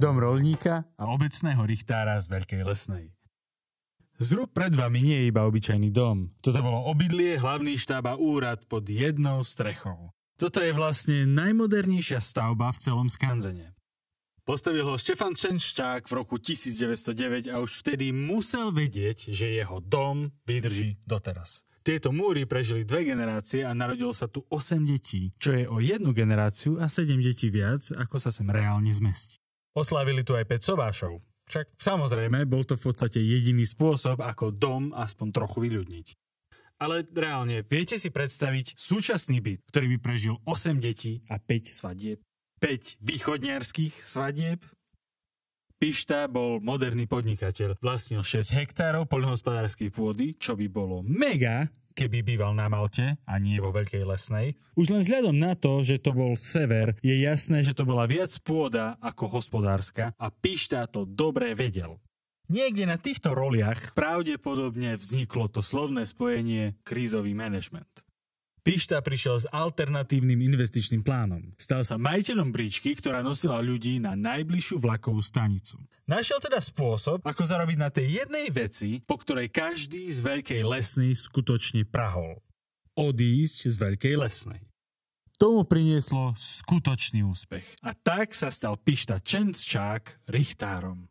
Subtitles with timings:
[0.00, 3.12] dom rolníka a obecného richtára z Veľkej lesnej.
[4.16, 6.32] Zrub pred vami nie je iba obyčajný dom.
[6.40, 10.12] Toto bolo obydlie, hlavný štáb a úrad pod jednou strechou.
[10.40, 13.76] Toto je vlastne najmodernejšia stavba v celom Skanzene.
[14.48, 20.32] Postavil ho Štefan Čenšťák v roku 1909 a už vtedy musel vedieť, že jeho dom
[20.48, 21.60] vydrží doteraz.
[21.84, 26.16] Tieto múry prežili dve generácie a narodilo sa tu 8 detí, čo je o jednu
[26.16, 29.40] generáciu a 7 detí viac, ako sa sem reálne zmestí.
[29.70, 31.22] Oslávili tu aj 5 sobášov.
[31.50, 36.06] Však samozrejme, bol to v podstate jediný spôsob, ako dom aspoň trochu vyľudniť.
[36.80, 42.18] Ale reálne, viete si predstaviť súčasný byt, ktorý by prežil 8 detí a 5 svadieb?
[42.62, 44.64] 5 východniarských svadieb?
[45.80, 47.80] Pišta bol moderný podnikateľ.
[47.80, 53.56] Vlastnil 6 hektárov poľnohospodárskej pôdy, čo by bolo mega, keby býval na Malte a nie
[53.56, 54.60] vo Veľkej lesnej.
[54.76, 58.28] Už len vzhľadom na to, že to bol sever, je jasné, že to bola viac
[58.44, 61.96] pôda ako hospodárska a Pišta to dobre vedel.
[62.52, 67.88] Niekde na týchto roliach pravdepodobne vzniklo to slovné spojenie krízový management.
[68.60, 71.56] Pišta prišiel s alternatívnym investičným plánom.
[71.56, 75.80] Stal sa majiteľom bričky, ktorá nosila ľudí na najbližšiu vlakovú stanicu.
[76.04, 81.16] Našiel teda spôsob, ako zarobiť na tej jednej veci, po ktorej každý z Veľkej lesnej
[81.16, 82.44] skutočne prahol.
[82.94, 84.60] Odísť z Veľkej lesnej.
[85.40, 87.64] Tomu prinieslo skutočný úspech.
[87.80, 91.09] A tak sa stal Pišta Čenčák richtárom.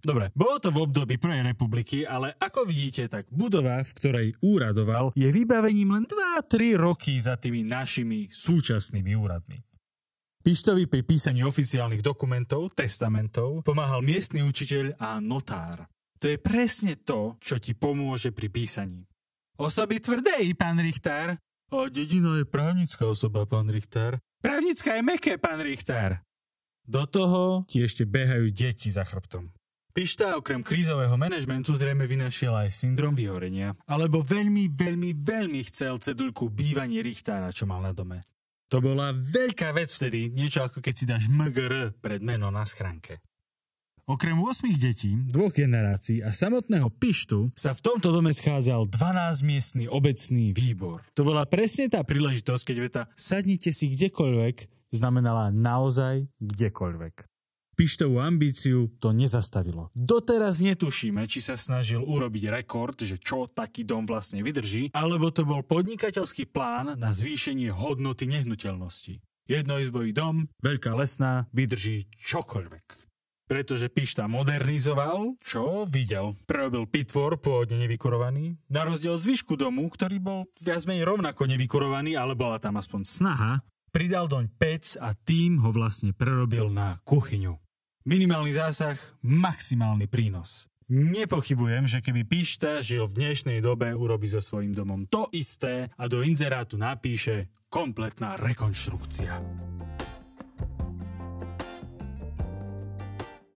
[0.00, 5.12] Dobre, bolo to v období Prvej republiky, ale ako vidíte, tak budova, v ktorej úradoval,
[5.12, 9.60] je vybavením len 2-3 roky za tými našimi súčasnými úradmi.
[10.40, 15.84] Pištovi pri písaní oficiálnych dokumentov, testamentov, pomáhal miestny učiteľ a notár.
[16.16, 19.04] To je presne to, čo ti pomôže pri písaní.
[19.60, 21.36] Osoby tvrdej, pán Richtár.
[21.70, 24.16] A dedina je právnická osoba, pán Richtár.
[24.40, 26.24] Právnická je meké, pán Richtár.
[26.88, 29.52] Do toho ti ešte behajú deti za chrbtom.
[29.90, 36.46] Pišta okrem krízového manažmentu zrejme vynašiel aj syndrom vyhorenia, alebo veľmi, veľmi, veľmi chcel cedulku
[36.46, 38.22] bývanie Richtára, čo mal na dome.
[38.70, 43.18] To bola veľká vec vtedy, niečo ako keď si dáš MGR pred meno na schránke.
[44.06, 50.54] Okrem 8 detí, dvoch generácií a samotného Pištu sa v tomto dome schádzal 12-miestný obecný
[50.54, 51.02] výbor.
[51.18, 57.29] To bola presne tá príležitosť, keď veta sadnite si kdekoľvek znamenala naozaj kdekoľvek.
[57.80, 59.88] Pištovú ambíciu to nezastavilo.
[59.96, 65.48] Doteraz netušíme, či sa snažil urobiť rekord, že čo taký dom vlastne vydrží, alebo to
[65.48, 69.24] bol podnikateľský plán na zvýšenie hodnoty nehnuteľnosti.
[69.48, 72.84] Jednoizbový dom, veľká lesná, vydrží čokoľvek.
[73.48, 76.36] Pretože Pišta modernizoval, čo videl.
[76.44, 82.12] Prerobil pitvor pôvodne nevykurovaný, na rozdiel od zvyšku domu, ktorý bol viac menej rovnako nevykurovaný,
[82.12, 87.69] ale bola tam aspoň snaha, pridal doň pec a tým ho vlastne prerobil na kuchyňu.
[88.00, 90.72] Minimálny zásah, maximálny prínos.
[90.88, 96.08] Nepochybujem, že keby Pišta žil v dnešnej dobe, urobí so svojím domom to isté a
[96.08, 99.36] do inzerátu napíše kompletná rekonštrukcia.